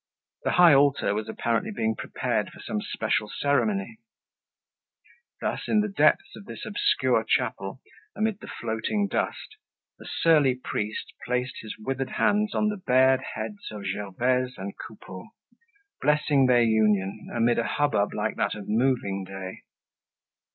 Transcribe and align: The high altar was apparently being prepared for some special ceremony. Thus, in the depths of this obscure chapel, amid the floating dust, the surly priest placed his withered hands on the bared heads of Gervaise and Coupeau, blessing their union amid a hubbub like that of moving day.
The 0.43 0.53
high 0.53 0.73
altar 0.73 1.13
was 1.13 1.29
apparently 1.29 1.69
being 1.69 1.93
prepared 1.95 2.49
for 2.49 2.59
some 2.59 2.81
special 2.81 3.29
ceremony. 3.29 3.99
Thus, 5.41 5.67
in 5.67 5.81
the 5.81 5.87
depths 5.89 6.35
of 6.35 6.45
this 6.45 6.65
obscure 6.65 7.23
chapel, 7.23 7.79
amid 8.15 8.39
the 8.39 8.47
floating 8.47 9.07
dust, 9.07 9.57
the 9.99 10.07
surly 10.09 10.55
priest 10.55 11.13
placed 11.23 11.57
his 11.61 11.77
withered 11.77 12.09
hands 12.13 12.55
on 12.55 12.69
the 12.69 12.77
bared 12.77 13.21
heads 13.35 13.67
of 13.69 13.85
Gervaise 13.85 14.55
and 14.57 14.73
Coupeau, 14.75 15.27
blessing 16.01 16.47
their 16.47 16.63
union 16.63 17.29
amid 17.31 17.59
a 17.59 17.63
hubbub 17.67 18.11
like 18.15 18.35
that 18.37 18.55
of 18.55 18.67
moving 18.67 19.23
day. 19.23 19.65